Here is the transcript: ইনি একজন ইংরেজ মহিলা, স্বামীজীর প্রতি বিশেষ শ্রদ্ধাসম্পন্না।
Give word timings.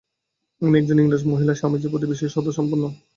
ইনি 0.61 0.77
একজন 0.79 0.97
ইংরেজ 0.99 1.23
মহিলা, 1.31 1.53
স্বামীজীর 1.55 1.91
প্রতি 1.91 2.05
বিশেষ 2.11 2.29
শ্রদ্ধাসম্পন্না। 2.31 2.89